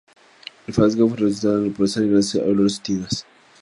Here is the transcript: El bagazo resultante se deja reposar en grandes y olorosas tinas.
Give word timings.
El 0.65 0.73
bagazo 0.73 1.15
resultante 1.15 1.29
se 1.29 1.45
deja 1.45 1.59
reposar 1.63 2.01
en 2.05 2.09
grandes 2.09 2.33
y 2.33 2.39
olorosas 2.39 2.81
tinas. 2.81 3.25